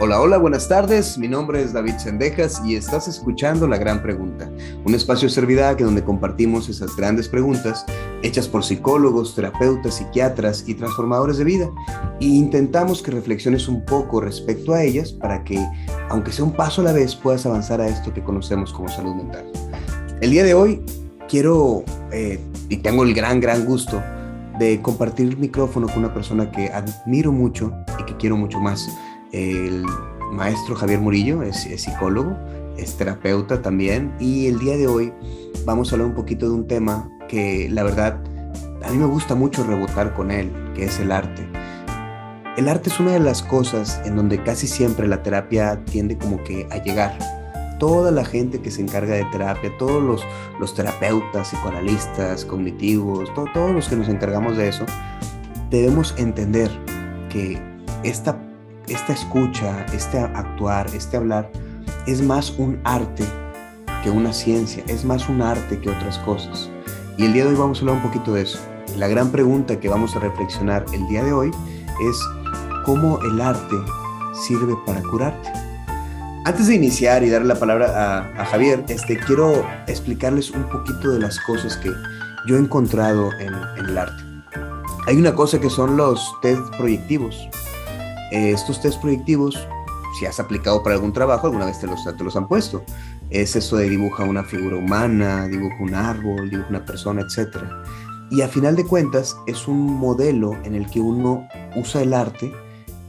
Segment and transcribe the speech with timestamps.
[0.00, 1.18] Hola, hola, buenas tardes.
[1.18, 4.48] Mi nombre es David Sendejas y estás escuchando La Gran Pregunta,
[4.84, 7.84] un espacio que donde compartimos esas grandes preguntas
[8.22, 11.68] hechas por psicólogos, terapeutas, psiquiatras y transformadores de vida
[12.20, 15.58] e intentamos que reflexiones un poco respecto a ellas para que,
[16.10, 19.16] aunque sea un paso a la vez, puedas avanzar a esto que conocemos como salud
[19.16, 19.50] mental.
[20.20, 20.80] El día de hoy
[21.28, 22.38] quiero, eh,
[22.68, 24.00] y tengo el gran, gran gusto
[24.60, 28.88] de compartir el micrófono con una persona que admiro mucho y que quiero mucho más
[29.32, 29.84] el
[30.32, 32.36] maestro Javier Murillo es, psicólogo,
[32.76, 35.12] es terapeuta también y el día de hoy
[35.64, 38.20] vamos a hablar un poquito de un tema que la verdad
[38.84, 41.46] a mí me gusta mucho rebotar con él, que es el arte.
[42.56, 46.42] El arte es una de las cosas en donde casi siempre la terapia tiende como
[46.42, 47.16] que a llegar.
[47.78, 50.26] Toda la gente que se encarga de terapia, todos los,
[50.58, 54.84] los terapeutas, psicoanalistas, cognitivos, todos los que nos encargamos de eso,
[55.70, 56.70] debemos entender
[57.28, 57.62] que
[58.02, 58.47] esta
[58.88, 61.50] esta escucha, este actuar, este hablar,
[62.06, 63.24] es más un arte
[64.02, 66.70] que una ciencia, es más un arte que otras cosas.
[67.16, 68.58] Y el día de hoy vamos a hablar un poquito de eso.
[68.96, 71.50] La gran pregunta que vamos a reflexionar el día de hoy
[72.08, 72.20] es
[72.84, 73.76] cómo el arte
[74.32, 75.52] sirve para curarte.
[76.44, 81.20] Antes de iniciar y darle la palabra a, Javier, este, quiero explicarles un poquito de
[81.20, 81.90] las cosas que
[82.46, 84.22] yo he encontrado en, en el arte.
[85.06, 87.48] Hay una cosa que son los test proyectivos.
[88.30, 89.58] Eh, estos test proyectivos,
[90.18, 92.82] si has aplicado para algún trabajo, alguna vez te los, te los han puesto.
[93.30, 97.56] Es eso de dibuja una figura humana, dibuja un árbol, dibuja una persona, etc.
[98.30, 102.52] Y a final de cuentas es un modelo en el que uno usa el arte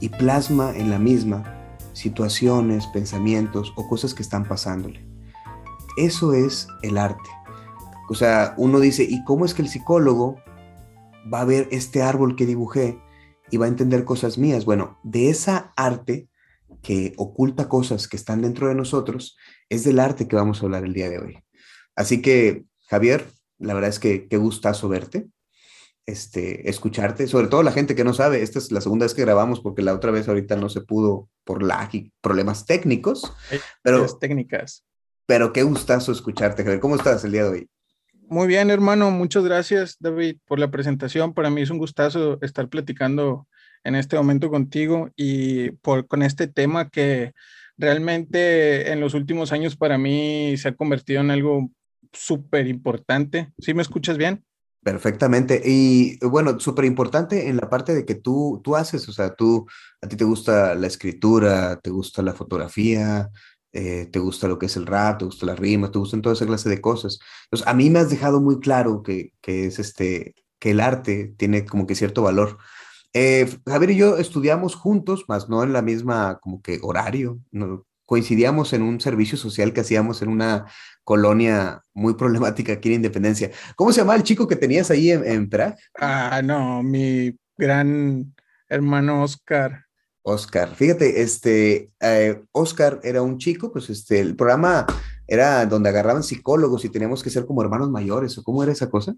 [0.00, 1.56] y plasma en la misma
[1.92, 5.04] situaciones, pensamientos o cosas que están pasándole.
[5.96, 7.28] Eso es el arte.
[8.08, 10.36] O sea, uno dice, ¿y cómo es que el psicólogo
[11.32, 12.98] va a ver este árbol que dibujé
[13.50, 14.64] y va a entender cosas mías.
[14.64, 16.28] Bueno, de esa arte
[16.82, 19.36] que oculta cosas que están dentro de nosotros,
[19.68, 21.38] es del arte que vamos a hablar el día de hoy.
[21.94, 23.26] Así que, Javier,
[23.58, 25.28] la verdad es que qué gustazo verte,
[26.06, 29.22] este, escucharte, sobre todo la gente que no sabe, esta es la segunda vez que
[29.22, 33.32] grabamos porque la otra vez ahorita no se pudo por lag y problemas técnicos,
[33.82, 34.06] pero...
[34.18, 34.84] técnicas.
[35.26, 36.80] Pero qué gustazo escucharte, Javier.
[36.80, 37.70] ¿Cómo estás el día de hoy?
[38.30, 39.10] Muy bien, hermano.
[39.10, 41.34] Muchas gracias, David, por la presentación.
[41.34, 43.48] Para mí es un gustazo estar platicando
[43.82, 47.32] en este momento contigo y por, con este tema que
[47.76, 51.72] realmente en los últimos años para mí se ha convertido en algo
[52.12, 53.52] súper importante.
[53.58, 54.44] ¿Sí me escuchas bien?
[54.80, 55.60] Perfectamente.
[55.64, 59.66] Y bueno, súper importante en la parte de que tú, tú haces, o sea, tú,
[60.00, 63.28] a ti te gusta la escritura, te gusta la fotografía,
[63.72, 66.34] eh, te gusta lo que es el rap, te gusta la rima, te gustan toda
[66.34, 67.18] esa clase de cosas.
[67.44, 71.34] Entonces, a mí me has dejado muy claro que, que es este, que el arte
[71.36, 72.58] tiene como que cierto valor.
[73.12, 77.84] Eh, Javier y yo estudiamos juntos, más no en la misma como que horario, no,
[78.06, 80.66] coincidíamos en un servicio social que hacíamos en una
[81.04, 83.50] colonia muy problemática aquí en Independencia.
[83.76, 85.48] ¿Cómo se llama el chico que tenías ahí en, en?
[85.98, 88.34] Ah, no, mi gran
[88.68, 89.84] hermano Oscar.
[90.22, 90.74] Oscar.
[90.74, 94.86] Fíjate, este, eh, Oscar era un chico, pues este, el programa
[95.26, 98.90] era donde agarraban psicólogos y teníamos que ser como hermanos mayores, ¿o cómo era esa
[98.90, 99.14] cosa?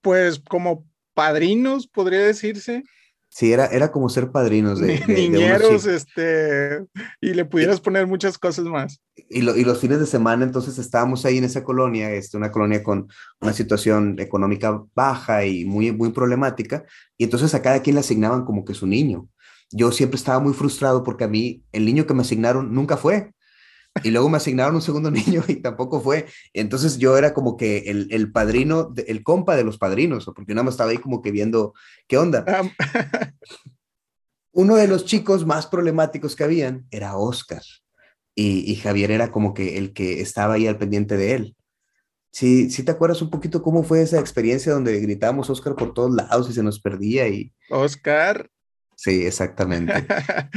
[0.00, 2.84] Pues como padrinos, podría decirse.
[3.30, 6.86] Sí, era, era como ser padrinos de, niñeros, este,
[7.20, 9.02] y le pudieras poner muchas cosas más.
[9.28, 12.82] Y, y, los fines de semana, entonces estábamos ahí en esa colonia, este, una colonia
[12.82, 13.08] con
[13.40, 16.84] una situación económica baja y muy, muy problemática,
[17.18, 19.28] y entonces a cada quien le asignaban como que su niño
[19.70, 23.32] yo siempre estaba muy frustrado porque a mí el niño que me asignaron nunca fue.
[24.04, 26.26] Y luego me asignaron un segundo niño y tampoco fue.
[26.52, 30.64] Entonces yo era como que el, el padrino, el compa de los padrinos, porque nada
[30.64, 31.74] más estaba ahí como que viendo
[32.06, 32.44] qué onda.
[34.52, 37.62] Uno de los chicos más problemáticos que habían era Oscar.
[38.34, 41.56] Y, y, Javier era como que el que estaba ahí al pendiente de él.
[42.30, 46.14] Sí, sí te acuerdas un poquito cómo fue esa experiencia donde gritábamos Oscar por todos
[46.14, 47.52] lados y se nos perdía y...
[47.68, 48.48] Oscar,
[48.98, 49.94] Sí, exactamente.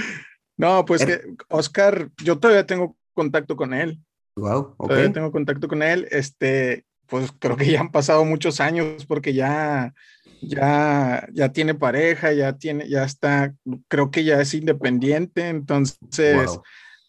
[0.58, 4.00] no, pues que Oscar, yo todavía tengo contacto con él.
[4.36, 4.88] Wow, okay.
[4.88, 6.08] Todavía tengo contacto con él.
[6.10, 9.94] Este, pues creo que ya han pasado muchos años porque ya,
[10.42, 13.54] ya, ya tiene pareja, ya tiene, ya está,
[13.88, 15.48] creo que ya es independiente.
[15.48, 16.60] Entonces,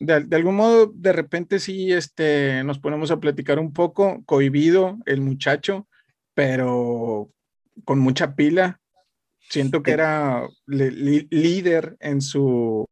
[0.00, 4.98] de, de, algún modo, de repente sí, este, nos ponemos a platicar un poco, cohibido
[5.06, 5.88] el muchacho,
[6.34, 7.30] pero
[7.86, 8.81] con mucha pila.
[9.48, 12.88] Siento que era líder en su,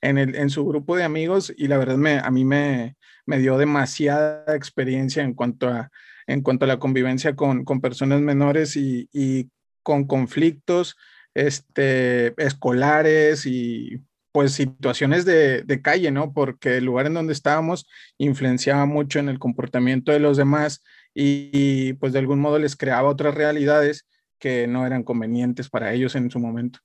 [0.00, 3.38] en, el, en su grupo de amigos y la verdad me, a mí me, me
[3.38, 5.90] dio demasiada experiencia en cuanto a,
[6.26, 9.50] en cuanto a la convivencia con, con personas menores y, y,
[9.82, 10.96] con conflictos
[11.34, 14.02] este, escolares y
[14.32, 16.32] pues situaciones de, de, calle, ¿no?
[16.32, 17.86] Porque el lugar en donde estábamos
[18.18, 20.82] influenciaba mucho en el comportamiento de los demás
[21.14, 24.06] y, pues de algún modo les creaba otras realidades
[24.38, 26.80] que no eran convenientes para ellos en su momento.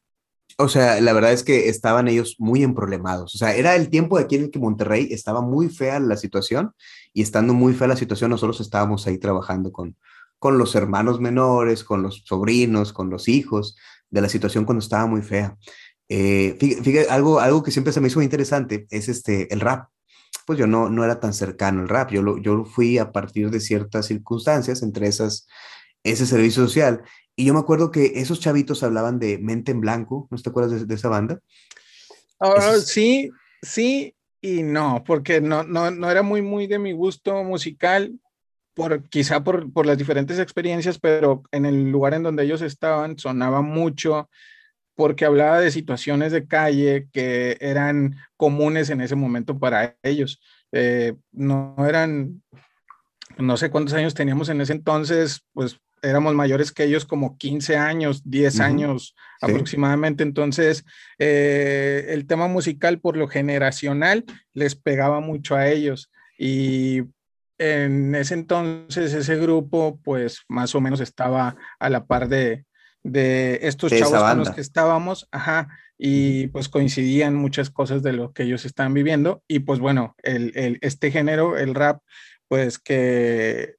[0.57, 3.35] O sea, la verdad es que estaban ellos muy emproblemados.
[3.35, 6.17] O sea, era el tiempo de aquí en el que Monterrey estaba muy fea la
[6.17, 6.73] situación
[7.13, 9.95] y estando muy fea la situación, nosotros estábamos ahí trabajando con,
[10.39, 13.75] con los hermanos menores, con los sobrinos, con los hijos
[14.09, 15.57] de la situación cuando estaba muy fea.
[16.09, 19.87] Eh, fíjate, algo, algo que siempre se me hizo interesante es este, el rap.
[20.45, 23.49] Pues yo no, no era tan cercano al rap, yo lo, yo fui a partir
[23.49, 25.47] de ciertas circunstancias, entre esas,
[26.03, 27.03] ese servicio social.
[27.41, 30.87] Y yo me acuerdo que esos chavitos hablaban de Mente en Blanco, ¿no te acuerdas
[30.87, 31.39] de, esa banda?
[32.39, 33.31] Ah, sí,
[33.63, 38.13] sí y no, porque no, no, no era muy, muy de mi gusto musical,
[38.75, 43.17] por, quizá por, por las diferentes experiencias, pero en el lugar en donde ellos estaban
[43.17, 44.29] sonaba mucho
[44.93, 50.39] porque hablaba de situaciones de calle que eran comunes en ese momento para ellos.
[50.73, 52.43] Eh, no eran,
[53.39, 57.77] no sé cuántos años teníamos en ese entonces, pues éramos mayores que ellos como 15
[57.77, 60.23] años, 10 años aproximadamente.
[60.23, 60.85] Entonces,
[61.19, 66.11] eh, el tema musical por lo generacional les pegaba mucho a ellos.
[66.37, 67.03] Y
[67.61, 72.65] en ese entonces ese grupo pues más o menos estaba a la par de,
[73.03, 78.33] de estos chavos con los que estábamos, ajá, y pues coincidían muchas cosas de lo
[78.33, 82.01] que ellos estaban viviendo, y pues bueno, el, este género, el rap,
[82.47, 83.75] pues que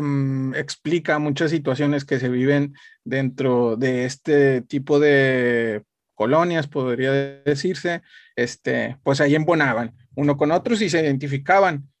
[0.00, 2.74] mm, explica muchas situaciones que se viven
[3.04, 5.82] dentro de este tipo de
[6.14, 8.02] colonias, podría decirse,
[8.36, 11.92] este, pues ahí embonaban uno con otros y se identificaban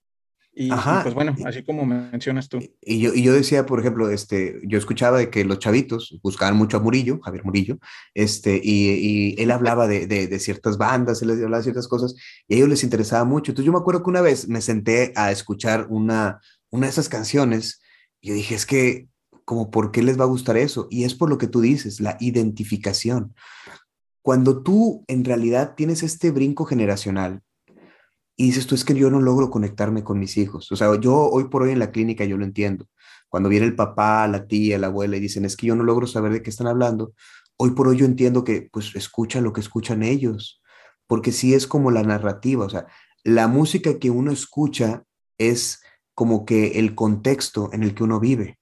[0.54, 0.68] y,
[1.02, 2.58] pues bueno, así como mencionas tú.
[2.82, 6.56] Y yo, y yo decía, por ejemplo, este, yo escuchaba de que los chavitos buscaban
[6.56, 7.78] mucho a Murillo, Javier Murillo,
[8.12, 11.88] este, y, y él hablaba de, de, de, ciertas bandas, él les hablaba de ciertas
[11.88, 12.14] cosas,
[12.46, 13.52] y a ellos les interesaba mucho.
[13.52, 16.40] Entonces yo me acuerdo que una vez me senté a escuchar una,
[16.72, 17.80] una de esas canciones,
[18.20, 19.08] yo dije, es que,
[19.44, 20.88] como, ¿por qué les va a gustar eso?
[20.90, 23.34] Y es por lo que tú dices, la identificación.
[24.22, 27.42] Cuando tú en realidad tienes este brinco generacional,
[28.36, 30.72] y dices tú, es que yo no logro conectarme con mis hijos.
[30.72, 32.88] O sea, yo hoy por hoy en la clínica yo lo entiendo.
[33.28, 36.06] Cuando viene el papá, la tía, la abuela y dicen, es que yo no logro
[36.06, 37.12] saber de qué están hablando,
[37.56, 40.62] hoy por hoy yo entiendo que pues escuchan lo que escuchan ellos,
[41.06, 42.86] porque sí es como la narrativa, o sea,
[43.22, 45.04] la música que uno escucha
[45.38, 45.82] es
[46.14, 48.58] como que el contexto en el que uno vive.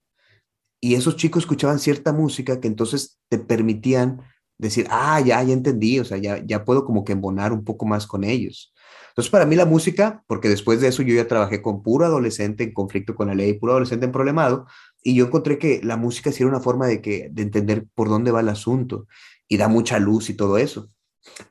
[0.81, 4.23] Y esos chicos escuchaban cierta música que entonces te permitían
[4.59, 7.87] decir, ah, ya, ya entendí, o sea, ya, ya puedo como que embonar un poco
[7.87, 8.73] más con ellos.
[9.09, 12.65] Entonces, para mí la música, porque después de eso yo ya trabajé con puro adolescente
[12.65, 14.67] en conflicto con la ley, puro adolescente en problemado,
[15.03, 18.09] y yo encontré que la música sí era una forma de, que, de entender por
[18.09, 19.07] dónde va el asunto
[19.49, 20.91] y da mucha luz y todo eso.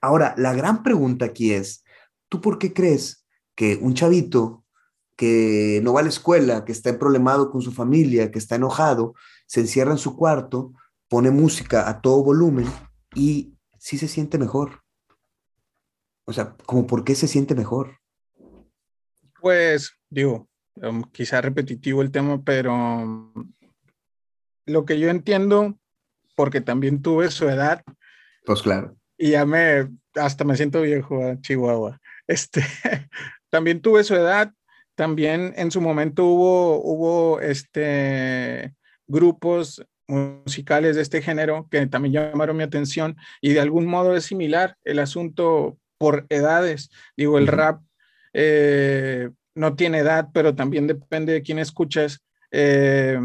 [0.02, 1.84] Ahora, la gran pregunta aquí es,
[2.30, 3.26] ¿tú por qué crees
[3.56, 4.64] que un chavito
[5.20, 9.16] que no va a la escuela, que está problemado con su familia, que está enojado,
[9.48, 10.72] se encierra en su cuarto,
[11.10, 12.68] pone música a todo volumen
[13.14, 14.80] y sí se siente mejor?
[16.24, 17.98] O sea, como por qué se siente mejor.
[19.42, 23.52] Pues, digo, um, quizá repetitivo el tema, pero um,
[24.68, 25.78] lo que yo entiendo,
[26.38, 27.84] porque también tuve su edad.
[28.46, 28.96] Pues claro.
[29.18, 32.00] Y ya me, hasta me siento viejo a Chihuahua.
[32.26, 32.64] Este,
[33.50, 34.54] también tuve su edad,
[35.00, 38.76] también en su momento hubo, hubo este,
[39.08, 44.26] grupos musicales de este género que también llamaron mi atención y de algún modo es
[44.26, 46.90] similar el asunto por edades.
[47.16, 47.82] Digo, el rap
[48.34, 52.20] eh, no tiene edad, pero también depende de quién escuchas.
[52.52, 53.22] Eh,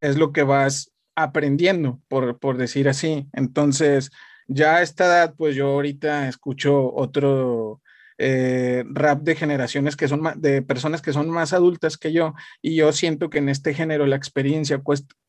[0.00, 3.26] es lo que vas aprendiendo, por, por, decir así.
[3.32, 4.12] Entonces,
[4.46, 7.80] ya a esta edad, pues yo ahorita escucho otro
[8.18, 12.76] eh, rap de generaciones que son de personas que son más adultas que yo, y
[12.76, 14.82] yo siento que en este género la experiencia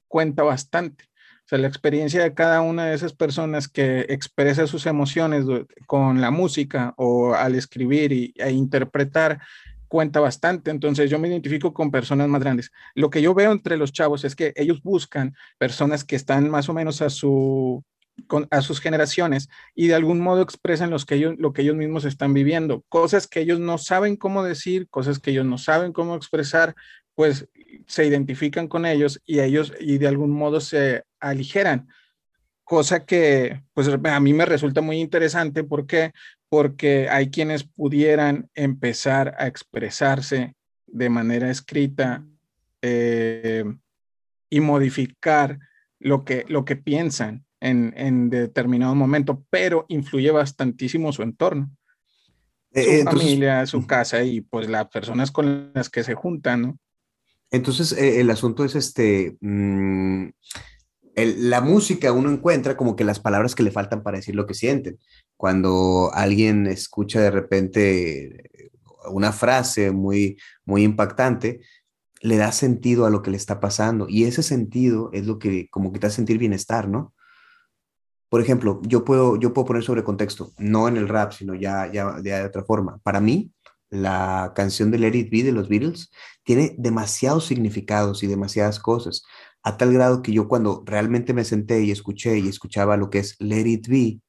[0.08, 1.06] cuenta bastante.
[1.46, 5.46] O sea, la experiencia de cada una de esas personas que expresa sus emociones
[5.86, 9.40] con la música o al escribir y, e interpretar
[9.88, 10.72] cuenta bastante.
[10.72, 12.72] Entonces yo me identifico con personas más grandes.
[12.96, 16.68] Lo que yo veo entre los chavos es que ellos buscan personas que están más
[16.68, 17.84] o menos a su
[18.50, 22.06] a sus generaciones y de algún modo expresan los que ellos, lo que ellos mismos
[22.06, 26.16] están viviendo, cosas que ellos no saben cómo decir, cosas que ellos no saben cómo
[26.16, 26.76] expresar,
[27.16, 27.48] pues
[27.88, 31.88] se identifican con ellos y ellos y de algún modo se aligeran,
[32.64, 35.64] cosa que pues a mí me resulta muy interesante.
[35.64, 36.12] ¿Por qué?
[36.50, 40.56] Porque hay quienes pudieran empezar a expresarse
[40.86, 42.24] de manera escrita
[42.82, 43.64] eh,
[44.50, 45.60] y modificar
[46.00, 51.72] lo que, lo que piensan en, determinado momento, pero influye bastantísimo su entorno.
[52.74, 56.80] Su eh, familia, su casa y pues las personas con las que se juntan, ¿no?
[57.50, 60.28] Entonces, eh, el asunto es este, mm,
[61.16, 64.54] la música uno encuentra como que las palabras que le faltan para decir lo que
[64.54, 65.00] sienten.
[65.36, 68.52] Cuando alguien escucha de repente
[69.10, 71.62] una frase muy, muy impactante,
[72.22, 75.70] le da sentido a lo que le está pasando y ese sentido es lo que
[75.70, 77.14] como que te hace sentir bienestar, ¿no?
[78.30, 81.90] Por ejemplo, yo puedo, yo puedo poner sobre contexto, no en el rap, sino ya,
[81.92, 83.00] ya, de otra forma.
[83.04, 83.52] Para mí,
[83.90, 86.12] la canción de Let It Be de los Beatles
[86.44, 89.24] tiene demasiados significados y demasiadas cosas,
[89.64, 93.20] a tal grado que yo cuando realmente me senté y escuché y escuchaba lo que
[93.20, 94.20] es Let It Be,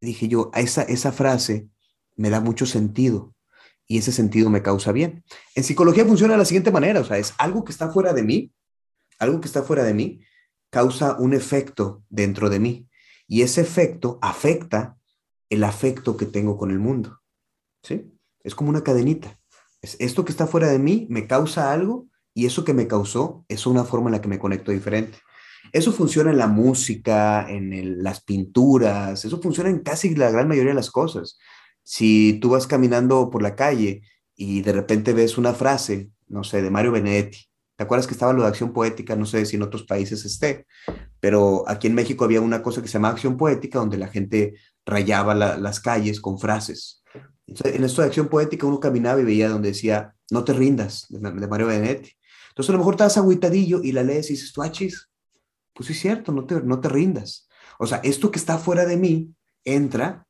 [0.00, 1.68] dije yo, esa, esa frase
[2.16, 3.34] me da mucho sentido
[3.86, 5.24] y ese sentido me causa bien.
[5.54, 8.22] En psicología funciona de la siguiente manera, o sea, es algo que está fuera de
[8.22, 8.52] mí,
[9.18, 10.20] algo que está fuera de mí,
[10.70, 12.88] causa un efecto dentro de mí
[13.26, 14.96] y ese efecto afecta
[15.50, 17.20] el afecto que tengo con el mundo.
[17.82, 18.12] ¿Sí?
[18.42, 19.38] Es como una cadenita.
[19.80, 23.44] Es esto que está fuera de mí me causa algo y eso que me causó
[23.48, 25.18] es una forma en la que me conecto diferente.
[25.72, 30.70] Eso funciona en la música, en las pinturas, eso funciona en casi la gran mayoría
[30.70, 31.38] de las cosas.
[31.82, 34.02] Si tú vas caminando por la calle
[34.34, 37.45] y de repente ves una frase, no sé, de Mario Benedetti,
[37.76, 39.16] ¿te acuerdas que estaba lo de acción poética?
[39.16, 40.66] No sé si en otros países esté,
[41.20, 44.54] pero aquí en México había una cosa que se llama acción poética, donde la gente
[44.84, 47.02] rayaba las calles con frases.
[47.46, 51.20] en esto de acción poética uno caminaba y veía donde decía, no te rindas, de,
[51.20, 52.12] Mario Benedetti.
[52.48, 55.10] Entonces a lo mejor estás agüitadillo y la lees y dices, tú achis,
[55.74, 57.48] pues sí es cierto, no te, no te rindas.
[57.78, 60.26] O sea, esto que está fuera de mí entra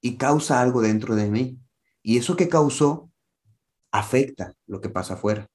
[0.00, 1.58] y causa algo dentro de mí.
[2.02, 3.10] Y eso que causó
[3.90, 5.48] afecta lo que pasa afuera.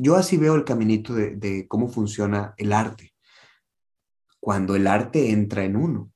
[0.00, 3.14] Yo así veo el caminito de, cómo funciona el arte.
[4.40, 6.12] Cuando el arte entra en uno.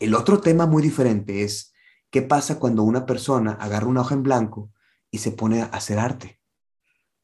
[0.00, 1.74] El otro tema muy diferente es
[2.10, 4.70] qué pasa cuando una persona agarra una hoja en blanco
[5.10, 6.40] y se pone a hacer arte.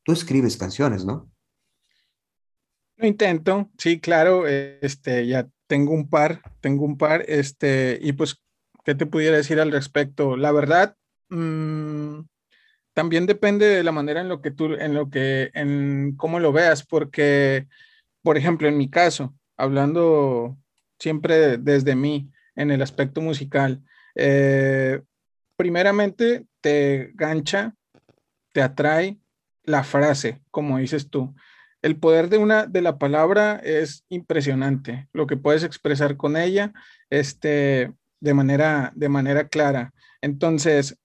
[0.04, 1.30] Tú escribes canciones, ¿no?
[2.96, 8.40] Lo intento, sí, claro, este, ya tengo un par, tengo un par, este, y pues
[8.88, 10.38] ¿Qué te pudiera decir al respecto?
[10.38, 10.96] La verdad,
[11.28, 12.20] mm,
[12.98, 16.50] también depende de la manera en lo que tú, en lo que, en cómo lo
[16.50, 17.68] veas, porque,
[18.22, 20.58] por ejemplo, en mi caso, hablando
[20.98, 23.84] siempre desde mí, en el aspecto musical,
[24.16, 25.00] eh,
[25.54, 27.76] primeramente te gancha,
[28.52, 29.20] te atrae
[29.62, 31.36] la frase, como dices tú.
[31.82, 35.06] El poder de una de la palabra es impresionante.
[35.12, 36.72] Lo que puedes expresar con ella,
[37.10, 39.92] este, de manera, de manera clara.
[40.20, 40.98] Entonces,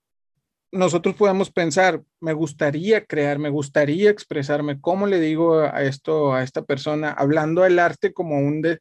[0.74, 6.42] nosotros podemos pensar, me gustaría crear, me gustaría expresarme, ¿cómo le digo a esto a
[6.42, 7.12] esta persona?
[7.12, 8.78] Hablando del arte como un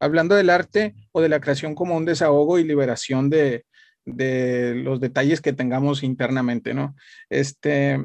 [0.00, 3.64] hablando del arte o de la creación como un desahogo y liberación de,
[4.04, 6.96] de los detalles que tengamos internamente, ¿no?
[7.30, 8.04] Este,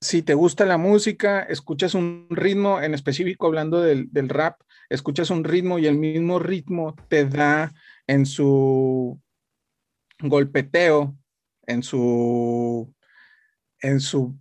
[0.00, 5.28] si te gusta la música, escuchas un ritmo, en específico hablando del, del rap, escuchas
[5.30, 7.72] un ritmo y el mismo ritmo te da
[8.06, 9.20] en su
[10.20, 11.14] golpeteo,
[11.68, 12.92] en su,
[13.80, 14.36] en su,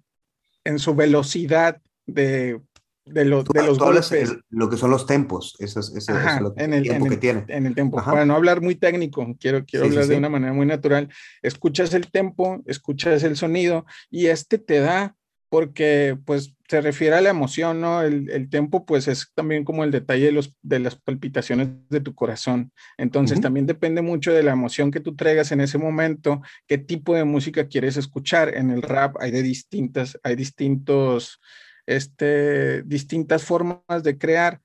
[0.64, 2.60] en su velocidad de,
[3.06, 4.34] de, lo, de los golpes.
[4.50, 6.08] lo que son los tempos, eso es,
[6.42, 7.46] lo en el, tiempo que tiene.
[7.50, 8.02] En el tempo.
[8.04, 11.10] Para no hablar muy técnico, quiero, quiero hablar de una manera muy natural.
[11.42, 15.16] Escuchas el tempo, escuchas el sonido y este te da
[15.50, 18.02] porque pues se refiere a la emoción, ¿no?
[18.02, 22.02] El, el tiempo pues es también como el detalle de, los, de las palpitaciones de
[22.02, 22.74] tu corazón.
[22.98, 27.16] Entonces también depende mucho de la emoción que tú traigas en ese momento, qué tipo
[27.16, 28.56] de música quieres escuchar.
[28.56, 31.40] En el rap hay de distintas, hay distintos,
[31.86, 34.62] este, distintas formas de crear.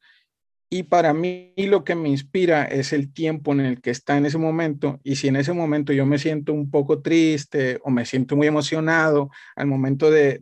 [0.74, 4.24] Y para mí lo que me inspira es el tiempo en el que está en
[4.24, 5.00] ese momento.
[5.04, 8.46] Y si en ese momento yo me siento un poco triste o me siento muy
[8.46, 10.40] emocionado al momento de,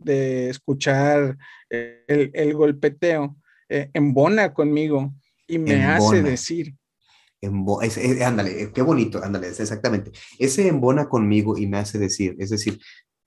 [0.49, 1.37] escuchar
[1.69, 3.35] el, golpeteo,
[3.67, 5.13] eh, embona conmigo
[5.47, 6.75] y me hace decir.
[8.25, 10.11] ándale, eh, qué bonito, ándale, exactamente.
[10.39, 12.79] Ese embona conmigo y me hace decir, es decir,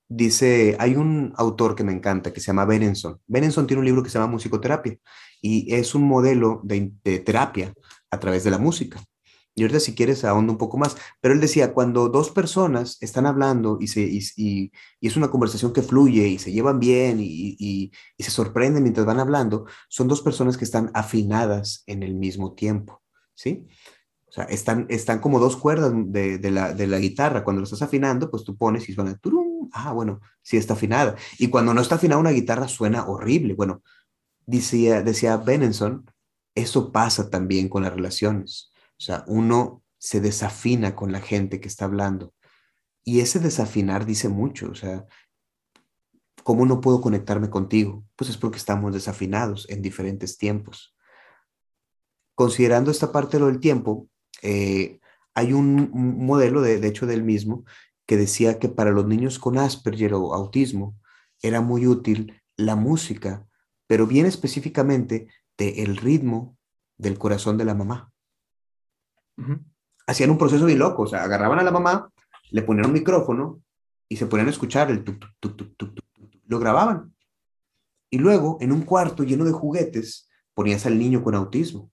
[0.08, 3.20] dice, hay un autor que me encanta que se llama Benenson.
[3.26, 4.99] Benenson tiene un libro que se llama Musicoterapia
[5.45, 6.91] y es un modelo de,
[7.23, 7.75] terapia
[8.11, 8.99] a través de la música.
[9.55, 13.27] Y ahorita si quieres ahondo un poco más, pero él decía, cuando dos personas están
[13.27, 14.73] hablando y, se, y,
[15.03, 19.67] es una conversación que fluye y se llevan bien y, se sorprenden mientras van hablando,
[19.91, 23.03] son dos personas que están afinadas en el mismo tiempo,
[23.35, 23.67] ¿sí?
[24.27, 27.45] O sea, están, están como dos cuerdas de, de, la, de la guitarra.
[27.45, 31.15] Cuando lo estás afinando, pues tú pones y suena turum, ah, bueno, sí está afinada.
[31.39, 33.55] Y cuando no está afinada una guitarra suena horrible.
[33.55, 33.83] Bueno,
[34.47, 36.11] decía, decía Benenson
[36.55, 38.73] Eso pasa también con las relaciones.
[38.99, 42.33] O sea, uno se desafina con la gente que está hablando.
[43.05, 44.71] Y ese desafinar dice mucho.
[44.71, 45.07] O sea,
[46.43, 48.05] ¿cómo no puedo conectarme contigo?
[48.17, 50.97] Pues es porque estamos desafinados en diferentes tiempos.
[52.35, 54.09] Considerando esta parte lo del tiempo,
[54.43, 55.01] eh,
[55.35, 57.65] hay un, modelo, de, de hecho, del mismo,
[58.07, 60.97] que decía que para los niños con Asperger o autismo
[61.43, 63.47] era muy útil la música,
[63.87, 66.57] pero bien específicamente de el ritmo
[66.97, 68.12] del corazón de la mamá.
[70.07, 72.11] Hacían un proceso bien loco, o sea, agarraban a la mamá,
[72.50, 73.62] le ponían un micrófono
[74.09, 75.99] y se ponían a escuchar el tuk, tuk, tuk, tuk,
[76.47, 77.14] lo grababan.
[78.11, 81.91] Y luego, en un cuarto lleno de juguetes, ponías al niño con autismo.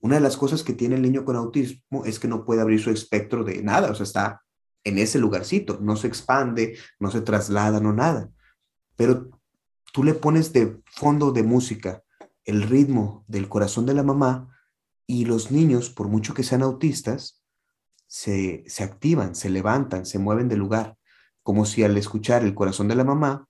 [0.00, 2.80] Una de las cosas que tiene el niño con autismo es que no puede abrir
[2.80, 4.42] su espectro de nada, o sea, está
[4.84, 8.28] en ese lugarcito, no se expande, no se traslada, no nada.
[8.96, 9.30] Pero
[9.92, 12.02] tú le pones de fondo de música
[12.44, 14.48] el ritmo del corazón de la mamá
[15.06, 17.44] y los niños, por mucho que sean autistas,
[18.06, 20.98] se, se activan, se levantan, se mueven de lugar,
[21.42, 23.48] como si al escuchar el corazón de la mamá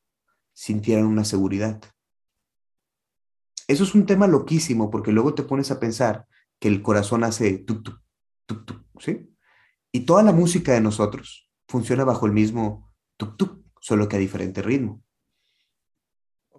[0.53, 1.81] sintieran una seguridad.
[3.69, 6.27] Eso es un tema loquísimo porque luego te pones a pensar
[6.59, 8.01] que el corazón hace tuk, tuk,
[8.47, 9.35] tuk, tuk, ¿sí?
[9.93, 14.19] Y toda la música de nosotros funciona bajo el mismo tuk tuk, solo que a
[14.19, 15.03] diferente ritmo.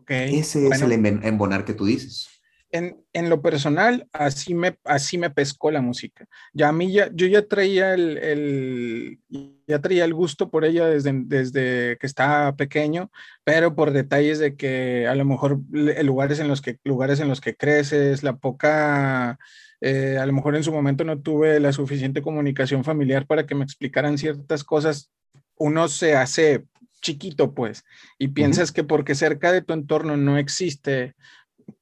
[0.04, 0.40] Okay.
[0.40, 2.30] Ese es el embonar que tú dices.
[2.72, 6.26] En, en, lo personal, así me, así me pescó la música.
[6.54, 9.20] Ya a mí, ya, yo ya traía el, el,
[9.68, 13.12] ya traía el gusto por ella desde, desde que estaba pequeño,
[13.44, 17.42] pero por detalles de que a lo mejor lugares en los que, lugares en los
[17.42, 19.38] que creces, la poca
[19.86, 23.54] eh, a lo mejor en su momento no tuve la suficiente comunicación familiar para que
[23.54, 25.12] me explicaran ciertas cosas.
[25.58, 26.64] Uno se hace
[27.04, 27.84] chiquito, pues,
[28.18, 31.14] y piensas que porque cerca de tu entorno no existe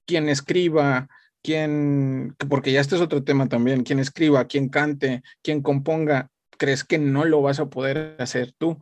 [0.05, 1.07] quien escriba,
[1.41, 6.83] quien, porque ya este es otro tema también, quien escriba, quien cante, quien componga, crees
[6.83, 8.79] que no lo vas a poder hacer tú,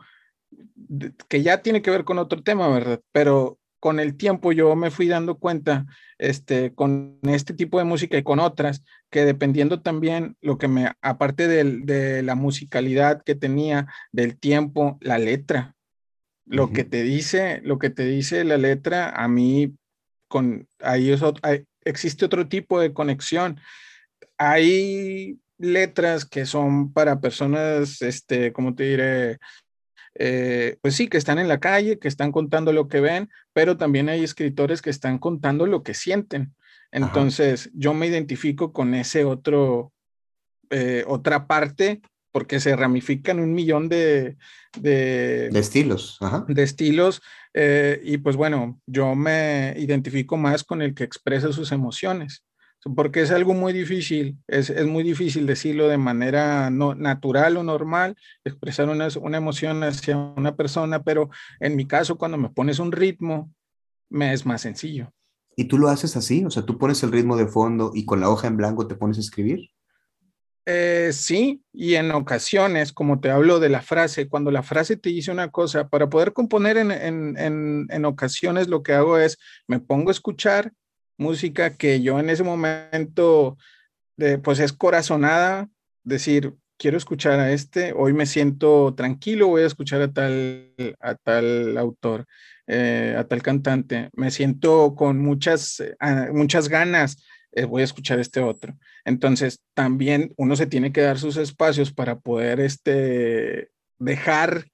[1.27, 3.01] que ya tiene que ver con otro tema, ¿verdad?
[3.11, 5.85] Pero con el tiempo yo me fui dando cuenta,
[6.17, 10.91] este, con este tipo de música y con otras, que dependiendo también lo que me,
[11.01, 15.75] aparte de la musicalidad que tenía, del tiempo, la letra,
[16.49, 19.75] lo que te dice, lo que te dice la letra, a mí,
[20.27, 21.15] con, ahí
[21.85, 23.59] existe otro tipo de conexión.
[24.37, 29.37] Hay letras que son para personas, este, ¿cómo te diré?
[30.15, 33.77] Eh, pues sí, que están en la calle, que están contando lo que ven, pero
[33.77, 36.55] también hay escritores que están contando lo que sienten.
[36.91, 39.93] Entonces, yo me identifico con ese otro,
[40.71, 44.37] eh, otra parte, porque se ramifican un millón de,
[44.77, 46.19] de, estilos.
[46.47, 47.21] De estilos.
[47.53, 52.43] Eh, y pues bueno, yo me identifico más con el que expresa sus emociones
[52.95, 58.15] porque es algo muy difícil, es, muy difícil decirlo de manera no, natural o normal,
[58.45, 62.91] expresar una, una, emoción hacia una persona, pero en mi caso, cuando me pones un
[62.91, 63.53] ritmo,
[64.09, 65.11] me es más sencillo.
[65.55, 66.45] ¿Y tú lo haces así?
[66.45, 68.95] O sea, tú pones el ritmo de fondo y con la hoja en blanco te
[68.95, 69.69] pones a escribir.
[70.71, 75.09] Eh, sí, y en ocasiones, como te hablo de la frase, cuando la frase te
[75.09, 79.39] dice una cosa, para poder componer en, en, en, en ocasiones lo que hago es,
[79.65, 80.71] me pongo a escuchar
[81.17, 83.57] música que yo en ese momento,
[84.15, 85.67] de, pues es corazonada,
[86.03, 91.15] decir, quiero escuchar a este, hoy me siento tranquilo, voy a escuchar a tal, a
[91.15, 92.27] tal autor,
[92.67, 95.95] eh, a tal cantante, me siento con muchas, eh,
[96.31, 97.17] muchas ganas,
[97.51, 98.77] eh, voy a escuchar este otro.
[99.05, 104.65] Entonces, también uno se tiene que dar sus espacios para poder este, dejar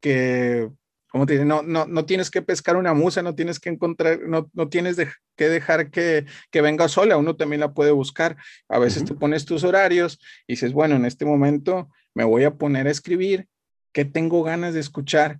[0.00, 0.70] que
[1.12, 4.20] como te dice, no, no, no tienes que pescar una musa, no tienes que encontrar,
[4.22, 4.96] no, no tienes
[5.36, 8.38] que dejar que, que, venga sola, uno también la puede buscar.
[8.66, 12.54] A veces tú pones tus horarios y dices, bueno, en este momento me voy a
[12.54, 13.46] poner a escribir,
[13.92, 15.38] ¿qué tengo ganas de escuchar?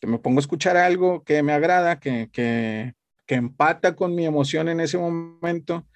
[0.00, 2.94] Que me pongo a escuchar algo que me agrada, que, que,
[3.28, 5.86] que empata con mi emoción en ese momento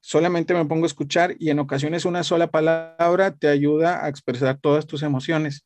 [0.00, 4.58] solamente me pongo a escuchar y en ocasiones una sola palabra te ayuda a expresar
[4.58, 5.64] todas tus emociones.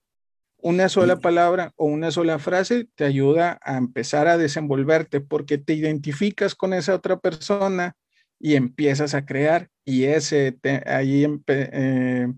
[0.56, 5.74] Una sola palabra o una sola frase te ayuda a empezar a desenvolverte porque te
[5.74, 7.94] identificas con esa otra persona
[8.38, 9.68] y empiezas a crear.
[9.84, 10.56] Y ese,
[10.86, 12.32] ahí eh,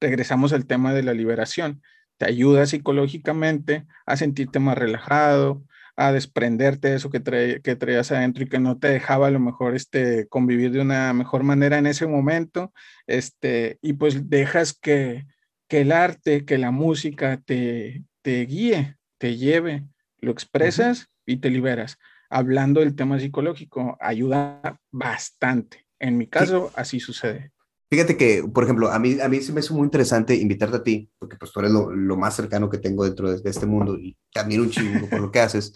[0.00, 1.82] regresamos al tema de la liberación.
[2.18, 5.64] Te ayuda psicológicamente a sentirte más relajado,
[6.00, 9.40] a desprenderte de eso que, que traías adentro y que no te dejaba a lo
[9.40, 12.72] mejor este, convivir de una mejor manera en ese momento.
[13.08, 15.26] Este, y pues dejas que,
[15.66, 19.88] que el arte, que la música te, te guíe, te lleve,
[20.20, 21.98] lo expresas y te liberas.
[22.30, 25.84] Hablando del tema psicológico, ayuda bastante.
[25.98, 27.50] En mi caso, así sucede.
[27.90, 30.82] Fíjate que, por ejemplo, a mí, a mí se me hizo muy interesante invitarte a
[30.82, 33.96] ti, porque pues tú eres lo, lo más cercano que tengo dentro de, este mundo
[33.96, 35.72] y también un chingo por lo que haces.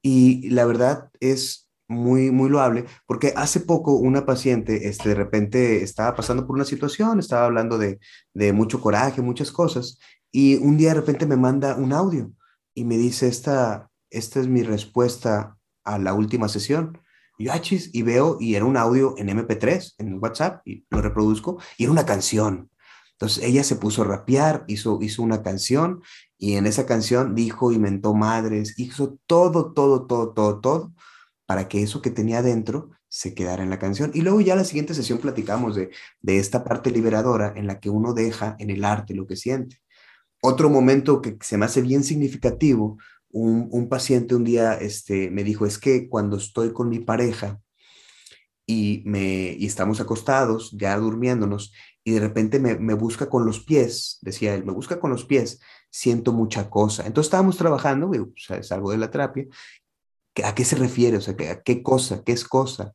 [0.00, 5.82] Y la verdad es muy, muy loable, porque hace poco una paciente, este, de repente
[5.82, 7.98] estaba pasando por una situación, estaba hablando de,
[8.34, 9.98] de mucho coraje, muchas cosas,
[10.30, 12.30] y un día de repente me manda un audio
[12.74, 16.98] y me dice, esta, esta es mi respuesta a la última sesión.
[17.38, 21.60] Yo, achis, y veo, y era un audio en MP3, en WhatsApp, y lo reproduzco,
[21.76, 22.70] y era una canción.
[23.12, 26.02] Entonces ella se puso a rapear, hizo, hizo una canción,
[26.36, 30.92] y en esa canción dijo y mentó madres, hizo todo, todo, todo, todo, todo,
[31.46, 34.10] para que eso que tenía dentro se quedara en la canción.
[34.14, 37.90] Y luego ya la siguiente sesión platicamos de, de esta parte liberadora en la que
[37.90, 39.80] uno deja en el arte lo que siente.
[40.42, 42.98] Otro momento que se me hace bien significativo
[43.30, 47.60] un, paciente un día este, me dijo, es que cuando estoy con mi pareja
[48.66, 51.72] y, me, y estamos acostados, ya durmiéndonos,
[52.04, 55.60] y de repente me, busca con los pies, decía él, me busca con los pies,
[55.90, 57.06] siento mucha cosa.
[57.06, 59.46] Entonces estábamos trabajando, o sea, es algo de la terapia,
[60.42, 61.18] ¿a qué se refiere?
[61.18, 62.22] O sea, ¿a qué cosa?
[62.24, 62.94] ¿Qué es cosa?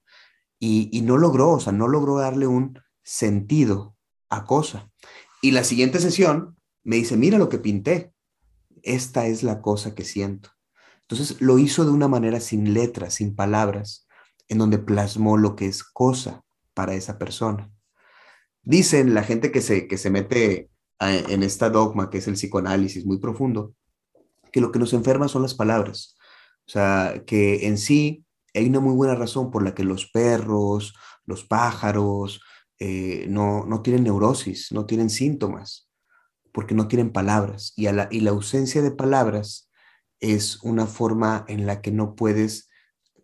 [0.59, 3.95] Y, y no logró, o sea, no logró darle un sentido
[4.29, 4.89] a cosa.
[5.41, 8.13] Y la siguiente sesión me dice, mira lo que pinté
[8.83, 10.49] esta es la cosa que siento.
[11.01, 14.07] Entonces lo hizo de una manera sin letras, sin palabras,
[14.47, 16.43] en donde plasmó lo que es cosa
[16.73, 17.71] para esa persona.
[18.61, 20.69] Dicen la gente que se, que se mete
[20.99, 23.73] en esta dogma, que es el psicoanálisis muy profundo,
[24.51, 26.15] que lo que nos enferma son las palabras.
[26.65, 30.93] O sea, que en sí hay una muy buena razón por la que los perros,
[31.25, 32.41] los pájaros,
[32.79, 35.89] eh, no, no tienen neurosis, no tienen síntomas
[36.53, 39.69] porque no tienen palabras y, la, y la ausencia de palabras
[40.21, 42.69] es una forma en la que no puedes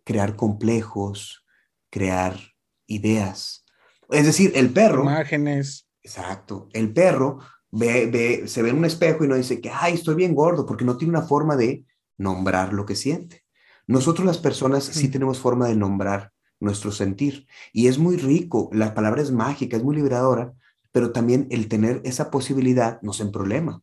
[0.04, 1.46] crear complejos,
[1.88, 2.38] crear
[2.86, 3.64] ideas.
[4.10, 5.02] Es decir, el perro...
[5.02, 5.88] Imágenes.
[6.02, 6.68] Exacto.
[6.72, 7.38] El perro
[7.70, 10.66] ve, ve, se ve en un espejo y no dice que, ay, estoy bien gordo,
[10.66, 11.84] porque no tiene una forma de
[12.18, 13.44] nombrar lo que siente.
[13.86, 18.94] Nosotros las personas sí tenemos forma de nombrar nuestro sentir y es muy rico, la
[18.94, 20.52] palabra es mágica, es muy liberadora,
[20.92, 23.82] pero también el tener esa posibilidad nos en problema.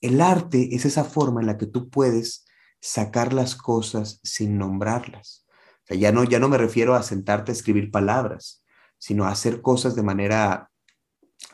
[0.00, 2.44] El arte es esa forma en la que tú puedes
[2.80, 5.46] sacar las cosas sin nombrarlas.
[5.84, 8.64] O sea, ya no, ya no me refiero a sentarte a escribir palabras,
[8.98, 10.70] sino a hacer cosas de manera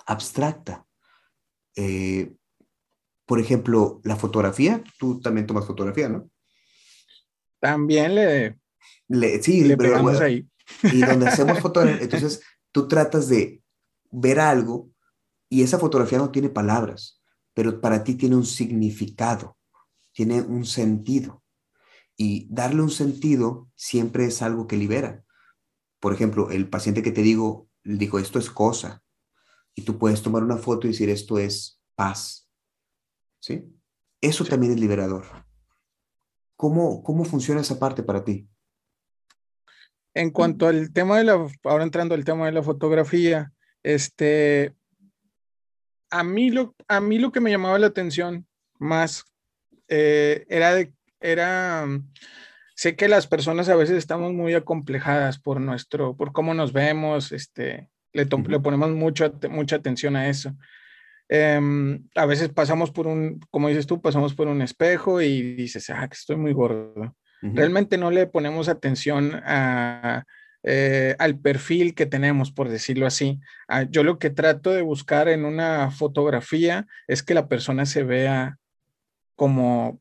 [0.06, 0.86] abstracta.
[1.76, 2.32] Eh,
[3.26, 6.30] por ejemplo, la fotografía, tú también tomas fotografía, ¿no?
[7.60, 8.58] También le,
[9.08, 10.48] le sí, le pegamos ahí.
[10.82, 12.40] Y donde hacemos fotografía, entonces
[12.72, 13.62] tú tratas de
[14.10, 14.90] ver algo
[15.48, 17.22] y esa fotografía no tiene palabras,
[17.54, 19.56] pero para ti tiene un significado,
[20.12, 21.42] tiene un sentido.
[22.16, 25.24] Y darle un sentido siempre es algo que libera.
[26.00, 29.02] Por ejemplo, el paciente que te digo, dijo, esto es cosa.
[29.74, 32.48] Y tú puedes tomar una foto y decir, esto es paz.
[33.40, 33.64] ¿Sí?
[34.20, 35.24] Eso también es liberador.
[36.56, 38.48] ¿Cómo, ¿Cómo funciona esa parte para ti?
[40.14, 43.52] En cuanto al tema de la, ahora entrando al tema de la fotografía,
[43.88, 44.74] este,
[46.10, 48.46] a mí lo, a mí lo que me llamaba la atención
[48.78, 49.24] más
[49.88, 51.86] eh, era de, era,
[52.76, 57.32] sé que las personas a veces estamos muy acomplejadas por nuestro, por cómo nos vemos,
[57.32, 60.54] este, le, le ponemos mucho, mucha atención a eso.
[61.30, 65.88] Em, a veces pasamos por un, como dices tú, pasamos por un espejo y dices,
[65.88, 67.16] ah, que estoy muy gordo.
[67.40, 70.24] Realmente no le ponemos atención a,
[70.62, 73.40] eh, al perfil que tenemos, por decirlo así.
[73.68, 78.02] Ah, yo lo que trato de buscar en una fotografía es que la persona se
[78.02, 78.58] vea
[79.36, 80.00] como,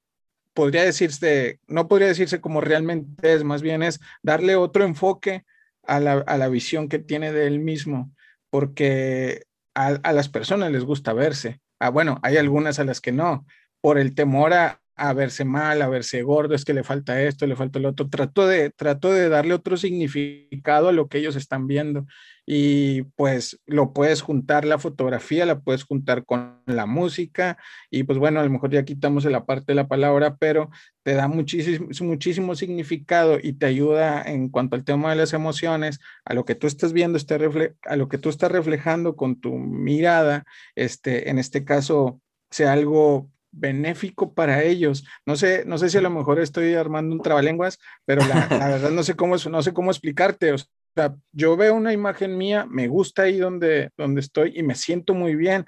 [0.54, 5.46] podría decirse, no podría decirse como realmente es, más bien es darle otro enfoque
[5.84, 8.12] a la, visión que tiene de él mismo,
[8.50, 9.44] porque
[9.76, 11.62] a, a las personas les gusta verse.
[11.80, 13.46] Ah, bueno, hay algunas a las que no,
[13.80, 17.46] por el temor a, a verse mal, a verse gordo, es que le falta esto,
[17.46, 18.10] le falta lo otro.
[18.10, 22.08] Trato de, trato de darle otro significado a lo que ellos están viendo.
[22.46, 27.58] Y pues lo puedes juntar la fotografía, la puedes juntar con la música
[27.92, 30.70] y pues bueno, a lo mejor ya quitamos la parte de la palabra, pero
[31.04, 36.00] te da muchísimo, muchísimo significado y te ayuda en cuanto al tema de las emociones,
[36.24, 37.36] a lo que tú estás viendo, este
[37.84, 43.30] a lo que tú estás reflejando con tu mirada, este, en este caso sea algo
[43.52, 45.06] benéfico para ellos.
[45.26, 48.92] No sé, no sé si a lo mejor estoy armando un trabalenguas, pero la, verdad
[48.92, 50.54] no sé cómo, no sé cómo explicarte.
[50.54, 54.76] O sea, yo veo una imagen mía, me gusta ahí donde, donde estoy y me
[54.76, 55.66] siento muy bien.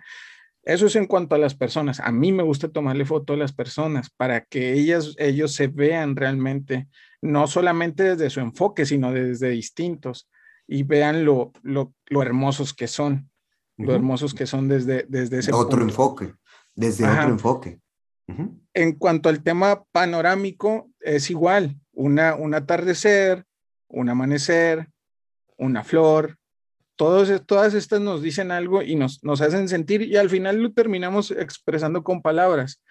[0.64, 2.00] Eso es en cuanto a las personas.
[2.00, 6.16] A mí me gusta tomarle foto a las personas para que ellas, ellos se vean
[6.16, 6.88] realmente,
[7.22, 10.30] no solamente desde su enfoque, sino desde distintos.
[10.68, 13.32] y vean lo, lo, lo hermosos que son,
[13.78, 16.34] lo hermosos que son desde, desde ese otro enfoque,
[16.80, 17.80] desde otro enfoque.
[18.74, 23.44] En cuanto al tema panorámico, es igual, una, un atardecer,
[23.88, 24.88] un amanecer,
[25.58, 26.38] una flor,
[26.96, 30.72] todos, todas estas nos dicen algo y nos, nos hacen sentir y al final lo
[30.72, 32.82] terminamos expresando con palabras.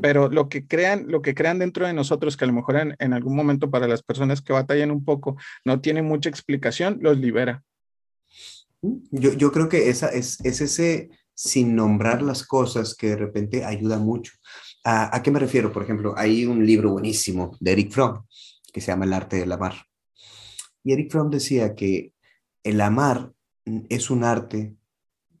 [0.00, 2.94] Pero lo que crean, lo que crean dentro de nosotros, que a lo mejor en,
[3.00, 7.18] en, algún momento para las personas que batallan un poco no tiene mucha explicación, los
[7.18, 7.64] libera.
[9.10, 13.64] Yo, yo creo que esa es, es ese sin nombrar las cosas que de repente
[13.64, 14.32] ayuda mucho.
[14.84, 15.72] ¿A, ¿A, qué me refiero?
[15.72, 18.24] Por ejemplo, hay un libro buenísimo de Eric Fromm
[18.72, 19.74] que se llama El arte del amar.
[20.82, 22.12] Y Eric Fromm decía que
[22.62, 23.32] el amar
[23.88, 24.74] es un arte,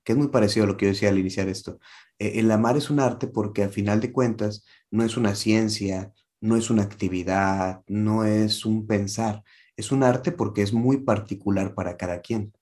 [0.02, 1.78] que es muy parecido a lo que yo decía al iniciar esto.
[2.18, 6.12] Eh, el amar es un arte porque al final de cuentas no es una ciencia,
[6.40, 9.42] no es una actividad, no es un pensar.
[9.76, 12.52] Es un arte porque es muy particular para cada quien.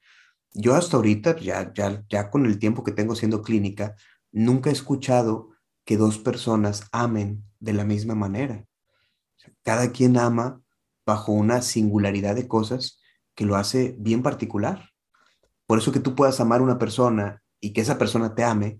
[0.54, 3.96] Yo hasta ahorita, ya, ya, ya con el tiempo que tengo siendo clínica,
[4.30, 5.50] nunca he escuchado
[5.84, 8.64] que dos personas amen de la misma manera.
[9.62, 10.60] Cada quien ama
[11.06, 13.00] bajo una singularidad de cosas
[13.34, 14.90] que lo hace bien particular.
[15.66, 18.78] Por eso que tú puedas amar a una persona y que esa persona te ame,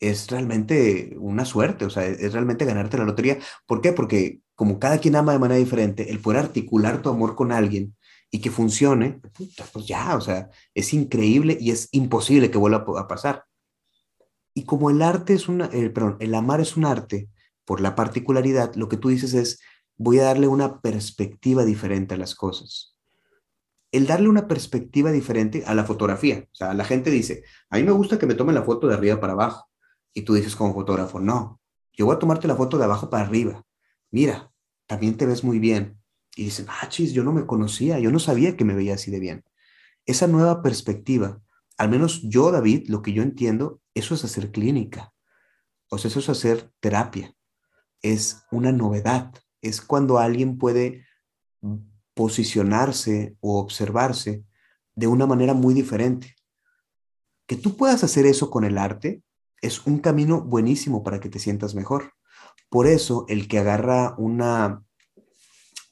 [0.00, 3.38] es realmente una suerte, o sea, es realmente ganarte la lotería.
[3.66, 3.92] ¿Por qué?
[3.92, 7.94] Porque como cada quien ama de manera diferente, el poder articular tu amor con alguien
[8.34, 9.20] y que funcione,
[9.72, 13.44] pues ya, o sea, es increíble y es imposible que vuelva a pasar.
[14.54, 17.28] Y como el arte es una, eh, perdón, el amar es un arte,
[17.66, 19.60] por la particularidad, lo que tú dices es,
[19.96, 22.96] voy a darle una perspectiva diferente a las cosas.
[23.92, 26.48] El darle una perspectiva diferente a la fotografía.
[26.50, 28.94] O sea, la gente dice, a mí me gusta que me tomen la foto de
[28.94, 29.68] arriba para abajo.
[30.14, 31.60] Y tú dices como fotógrafo, no,
[31.92, 33.62] yo voy a tomarte la foto de abajo para arriba.
[34.10, 34.50] Mira,
[34.86, 36.01] también te ves muy bien.
[36.36, 39.10] Y dicen, ah, chis, yo no me conocía, yo no sabía que me veía así
[39.10, 39.44] de bien.
[40.06, 41.40] Esa nueva perspectiva,
[41.76, 45.12] al menos yo, David, lo que yo entiendo, eso es hacer clínica.
[45.90, 47.34] O sea, eso es hacer terapia.
[48.00, 49.32] Es una novedad.
[49.60, 51.04] Es cuando alguien puede
[52.14, 54.44] posicionarse o observarse
[54.94, 56.34] de una manera muy diferente.
[57.46, 59.22] Que tú puedas hacer eso con el arte
[59.60, 62.14] es un camino buenísimo para que te sientas mejor.
[62.68, 64.82] Por eso, el que agarra una,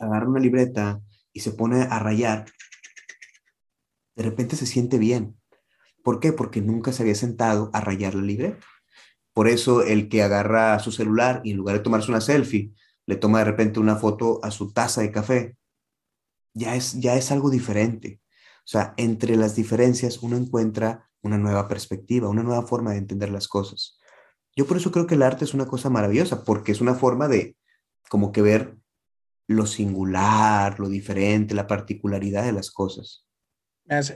[0.01, 1.01] agarra una libreta
[1.33, 2.47] y se pone a rayar,
[4.17, 5.37] de repente se siente bien.
[6.03, 6.33] ¿Por qué?
[6.33, 8.65] Porque nunca se había sentado a rayar la libreta.
[9.33, 12.73] Por eso, el que agarra su celular y en lugar de tomarse una selfie,
[13.07, 15.57] le toma de repente una foto a su taza de café,
[16.55, 18.21] ya es, ya es algo diferente.
[18.59, 23.31] O sea, entre las diferencias uno encuentra una nueva perspectiva, una nueva forma de entender
[23.31, 23.99] las cosas.
[24.57, 27.29] Yo por eso creo que el arte es una cosa maravillosa, porque es una forma
[27.29, 27.57] de
[28.09, 28.80] como que ver
[29.51, 33.27] lo singular, lo diferente, la particularidad de las cosas.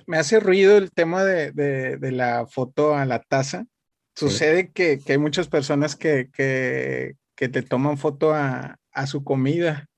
[0.06, 3.66] Me hace, ruido el tema de, la foto a la taza.
[4.14, 9.88] Sucede que, hay muchas personas que, que, te toman foto a, su comida,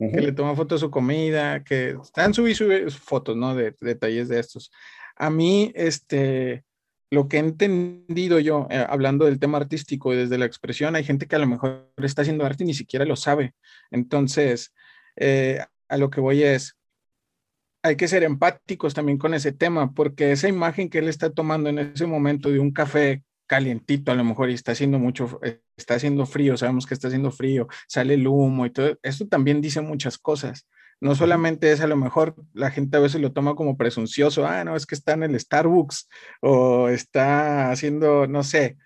[0.00, 3.54] que le toman foto a su comida, que están subiendo fotos, ¿no?
[3.54, 4.72] De, detalles de estos.
[5.14, 6.64] A mí, este,
[7.10, 11.04] lo que he entendido yo, eh, hablando del tema artístico y desde la expresión, hay
[11.04, 13.54] gente que a lo mejor está haciendo arte y ni siquiera lo sabe.
[13.90, 14.74] Entonces,
[15.16, 16.76] eh, a lo que voy es,
[17.82, 21.68] hay que ser empáticos también con ese tema, porque esa imagen que él está tomando
[21.68, 25.60] en ese momento de un café calientito a lo mejor y está haciendo mucho, eh,
[25.76, 29.60] está haciendo frío, sabemos que está haciendo frío, sale el humo y todo, esto también
[29.60, 30.66] dice muchas cosas.
[31.00, 34.64] No solamente es a lo mejor la gente a veces lo toma como presuncioso, ah,
[34.64, 36.08] no, es que está en el Starbucks
[36.40, 38.76] o está haciendo, no sé,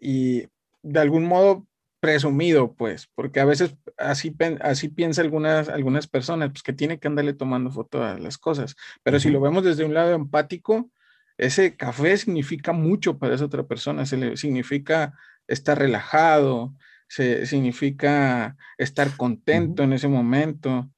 [0.00, 0.46] y
[0.82, 1.66] de algún modo
[2.00, 7.08] presumido, pues, porque a veces así, así piensa algunas, algunas personas, pues que tiene que
[7.08, 8.76] andarle tomando foto a las cosas.
[9.02, 10.90] Pero si lo vemos desde un lado empático,
[11.38, 15.14] ese café significa mucho para esa otra persona, se le significa
[15.48, 16.74] estar relajado,
[17.08, 20.90] se, significa estar contento en ese momento,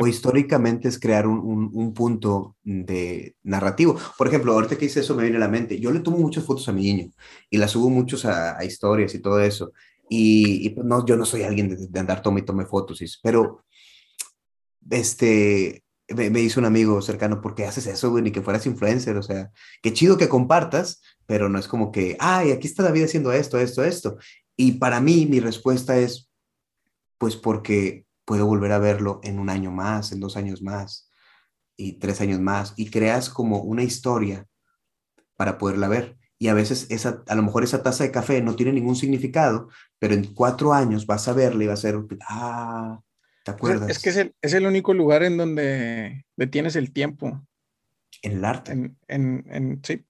[0.00, 3.96] o, históricamente es crear un, punto de narrativo.
[4.16, 6.44] Por ejemplo, ahorita que hice eso me viene a la mente, yo le tomo muchas
[6.44, 7.10] fotos a mi niño
[7.48, 9.72] y las subo muchos a, historias y todo eso.
[10.10, 13.64] Y, pues, no, yo no soy alguien de, andar tome y tome fotos, pero
[14.90, 18.22] este, me, me, hizo un amigo cercano, ¿por qué haces eso, güey?
[18.22, 19.50] Ni que fueras influencer, o sea,
[19.82, 23.58] qué chido que compartas, pero no es como que, ay, aquí está David haciendo esto,
[23.58, 24.16] esto, esto.
[24.56, 26.30] Y para mí, mi respuesta es,
[27.18, 31.10] pues porque puedo volver a verlo en un año más, en dos años más
[31.78, 34.46] y tres años más y creas como una historia
[35.34, 36.18] para poderla ver.
[36.38, 39.70] Y a veces esa, a lo mejor esa taza de café no tiene ningún significado,
[39.98, 41.96] pero en cuatro años vas a verla y va a ser,
[42.28, 43.00] ah,
[43.46, 43.88] ¿te acuerdas?
[43.88, 47.46] Es que es el, es el único lugar en donde detienes el tiempo.
[48.20, 48.92] En el arte.
[49.08, 50.04] En, sí,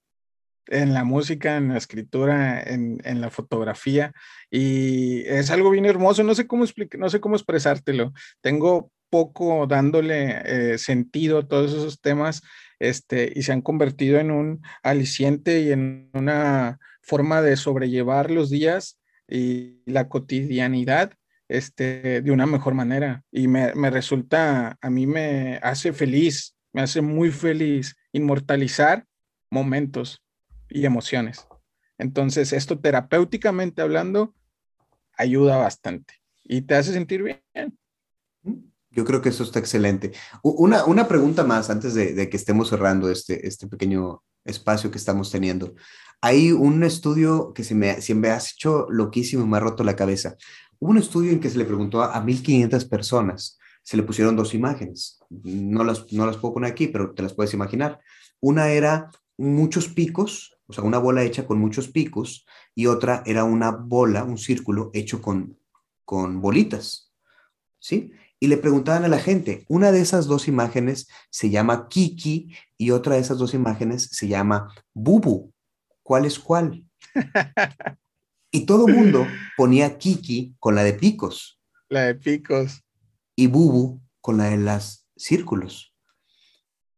[0.67, 4.13] en la música, en la escritura, en, la fotografía.
[4.49, 6.23] Y es algo bien hermoso.
[6.23, 6.65] No sé cómo
[6.97, 8.13] no sé cómo expresártelo.
[8.41, 12.43] Tengo poco dándole eh, sentido a todos esos temas
[12.79, 18.49] este, y se han convertido en un aliciente y en una forma de sobrellevar los
[18.49, 21.13] días y la cotidianidad
[21.47, 23.23] este, de una mejor manera.
[23.31, 29.05] Y me, me resulta, a mí me hace feliz, me hace muy feliz inmortalizar
[29.49, 30.21] momentos
[30.69, 31.47] y emociones.
[31.97, 34.33] Entonces, esto terapéuticamente hablando,
[35.17, 37.77] ayuda bastante y te hace sentir bien.
[38.91, 40.13] Yo creo que eso está excelente.
[40.41, 45.31] Una, una pregunta más antes de, que estemos cerrando este, este pequeño espacio que estamos
[45.31, 45.75] teniendo.
[46.21, 49.95] Hay un estudio que se me, se me ha hecho loquísimo, me ha roto la
[49.95, 50.35] cabeza.
[50.79, 54.53] Hubo un estudio en que se le preguntó a, 1.500 personas, se le pusieron dos
[54.53, 55.19] imágenes.
[55.29, 57.99] No las, no las puedo poner aquí, pero te las puedes imaginar.
[58.39, 63.43] Una era muchos picos, o sea, una bola hecha con muchos picos, y otra era
[63.43, 65.59] una bola, un círculo hecho con,
[66.05, 67.11] con bolitas.
[67.81, 68.13] ¿Sí?
[68.39, 72.91] y le preguntaban a la gente, una de esas dos imágenes se llama Kiki y
[72.91, 75.51] otra de esas dos imágenes se llama Bubu.
[76.03, 76.85] ¿Cuál es cuál?
[78.51, 79.27] y todo el mundo
[79.57, 81.59] ponía Kiki con la de picos.
[81.89, 82.83] La de picos.
[83.35, 85.93] Y Bubu con la de las círculos.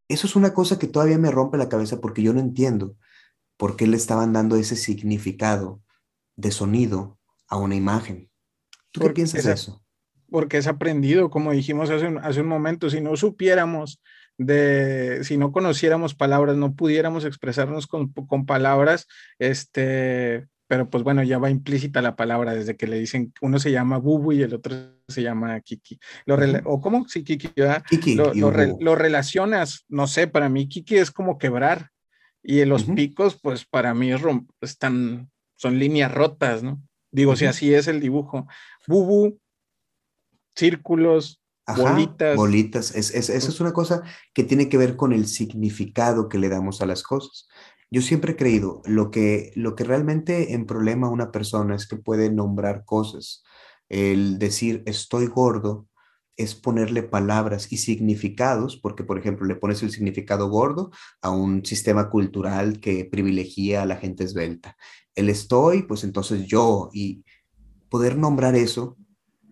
[0.07, 2.97] Eso es una cosa que todavía me rompe la cabeza porque yo no entiendo
[3.61, 5.83] por qué le estaban dando ese significado
[6.35, 8.31] de sonido a una imagen.
[8.89, 9.83] ¿Tú qué piensas de eso?
[10.31, 14.01] porque es aprendido, como dijimos hace un, hace un momento, si no supiéramos
[14.35, 19.05] de, si no conociéramos palabras, no pudiéramos expresarnos con, con palabras,
[19.37, 23.71] este, pero pues bueno, ya va implícita la palabra desde que le dicen, uno se
[23.71, 24.75] llama Bubu y el otro
[25.07, 25.99] se llama Kiki.
[26.25, 27.07] Lo ¿O cómo?
[27.07, 27.49] Sí, Kiki,
[27.87, 31.91] Kiki lo, lo, relacionas, no sé, para mí Kiki es como quebrar
[32.43, 34.11] y los picos, pues para mí
[34.61, 36.81] están, son líneas rotas, ¿no?
[37.11, 38.47] Digo, si así es el dibujo.
[38.87, 39.37] Bubu
[40.55, 41.41] círculos,
[41.77, 42.35] bolitas.
[42.35, 46.39] Bolitas, es, es, eso es una cosa que tiene que ver con el significado que
[46.39, 47.47] le damos a las cosas.
[47.89, 51.87] Yo siempre he creído, lo que, lo que realmente en problema a una persona es
[51.87, 53.43] que puede nombrar cosas.
[53.89, 55.87] El decir estoy gordo
[56.37, 60.91] es ponerle palabras y significados, porque por ejemplo le pones el significado gordo
[61.21, 64.77] a un sistema cultural que privilegia a la gente esbelta.
[65.15, 67.23] El estoy, pues entonces yo, y
[67.89, 68.97] poder nombrar eso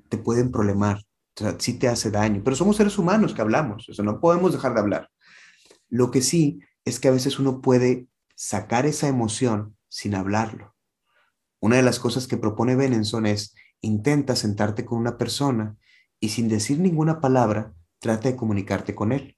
[0.08, 1.04] te pueden problemar,
[1.38, 4.20] o sea, sí te hace daño, pero somos seres humanos que hablamos, o sea, no
[4.20, 5.10] podemos dejar de hablar.
[5.90, 10.76] Lo que sí es que a veces uno puede sacar esa emoción sin hablarlo.
[11.60, 15.78] Una de las cosas que propone Benenson es intenta sentarte con una persona
[16.20, 19.38] y sin decir ninguna palabra, trata de comunicarte con él.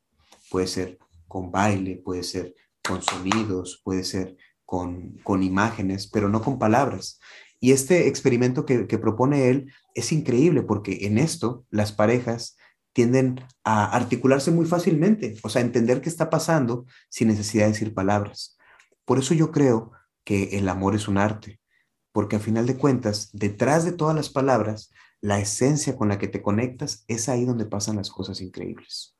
[0.50, 6.41] Puede ser con baile, puede ser con sonidos, puede ser con, con imágenes, pero no
[6.41, 7.20] con palabras.
[7.63, 12.58] Y este experimento que, propone él es increíble porque en esto las parejas
[12.91, 17.94] tienden a articularse muy fácilmente, o sea, entender qué está pasando sin necesidad de decir
[17.94, 18.58] palabras.
[19.06, 19.91] Por eso yo creo
[20.24, 21.62] que el amor es un arte,
[22.12, 26.27] porque a final de cuentas, detrás de todas las palabras, la esencia con la que
[26.27, 29.15] te conectas es ahí donde pasan las cosas increíbles.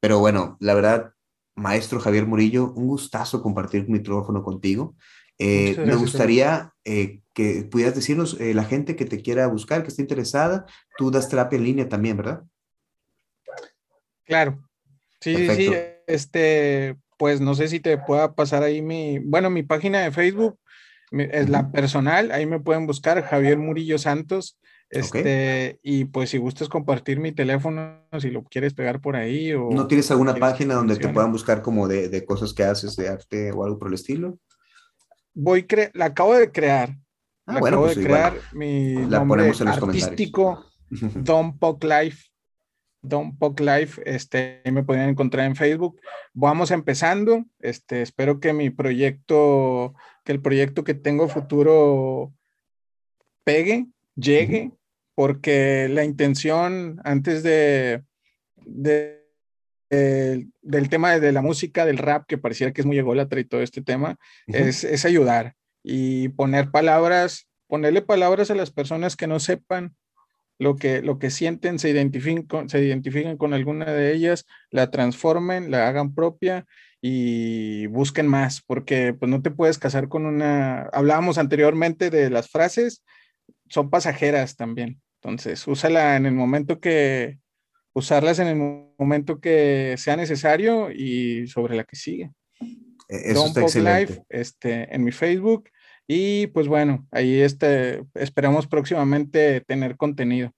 [0.00, 1.12] Pero bueno, la verdad,
[1.56, 4.94] maestro Javier Murillo, un gustazo compartir mi micrófono contigo.
[5.38, 9.88] Eh, me gustaría eh, que pudieras decirnos eh, la gente que te quiera buscar, que
[9.88, 10.64] esté interesada.
[10.96, 12.44] Tú das terapia en línea también, ¿verdad?
[14.24, 14.62] Claro.
[15.20, 15.72] Sí, sí, sí.
[16.06, 20.58] Este, pues no sé si te pueda pasar ahí mi, bueno, mi página de Facebook
[21.10, 24.58] es la personal, ahí me pueden buscar Javier Murillo Santos.
[24.88, 29.68] Este, y pues si gustas compartir mi teléfono, si lo quieres pegar por ahí o...
[29.70, 33.08] ¿No tienes alguna página donde te puedan buscar como de, de, cosas que haces de
[33.08, 34.38] arte o algo por el estilo?
[35.36, 36.96] voy la acabo de crear.
[37.46, 42.30] Ah, la acabo pues de crear mi nombre artístico, Don Poc Life.
[43.02, 46.00] Don Poc Life, este, me pueden encontrar en Facebook.
[46.32, 47.44] Vamos empezando.
[47.60, 52.32] Este, espero que mi proyecto, que el proyecto que tengo futuro
[53.44, 54.72] pegue, llegue,
[55.16, 58.04] porque la intención antes de,
[58.54, 59.26] de
[59.88, 63.62] del tema de la música, del rap, que pareciera que es muy ególatra y todo
[63.62, 69.94] este tema, es, ayudar y poner palabras, ponerle palabras a las personas que no sepan
[70.58, 75.70] lo que, lo que sienten, se identifiquen, se identifiquen con alguna de ellas, la transformen,
[75.70, 76.66] la hagan propia
[77.00, 82.50] y busquen más, porque pues no te puedes casar con una, hablábamos anteriormente de las
[82.50, 83.04] frases,
[83.68, 87.38] son pasajeras también, entonces úsala en el momento que,
[87.96, 88.56] usarlas en el
[88.98, 92.30] momento que sea necesario y sobre la que sigue.
[93.08, 94.22] E-, eso está excelente.
[94.28, 95.70] este, en mi Facebook.
[96.06, 100.52] Y pues bueno, ahí este, esperamos próximamente tener contenido.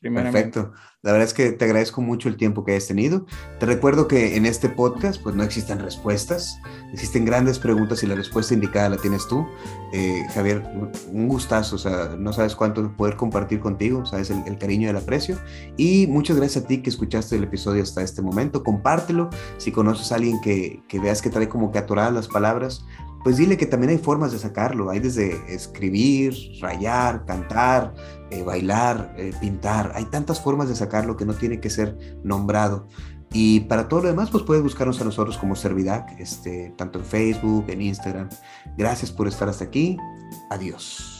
[0.00, 0.72] Perfecto.
[1.02, 3.26] La verdad es que te agradezco mucho el tiempo que hayas tenido.
[3.58, 6.60] Te recuerdo que en este podcast pues no existen respuestas,
[6.92, 9.44] existen grandes preguntas y la respuesta indicada la tienes tú.
[9.92, 10.62] Eh, Javier,
[11.10, 14.90] un gustazo, o sea, no sabes cuánto poder compartir contigo, sabes el, el cariño y
[14.90, 15.36] el aprecio.
[15.76, 18.62] Y muchas gracias a ti que escuchaste el episodio hasta este momento.
[18.62, 19.30] Compártelo.
[19.56, 22.84] Si conoces a alguien que, que veas que trae como que atoradas las palabras,
[23.28, 24.88] pues dile que también hay formas de sacarlo.
[24.88, 27.92] Hay desde escribir, rayar, cantar,
[28.30, 29.92] eh, bailar, eh, pintar.
[29.94, 32.88] Hay tantas formas de sacarlo que no tiene que ser nombrado.
[33.30, 37.04] Y para todo lo demás, pues puedes buscarnos a nosotros como Servidac, este, tanto en
[37.04, 38.30] Facebook, en Instagram.
[38.78, 39.98] Gracias por estar hasta aquí.
[40.48, 41.17] Adiós.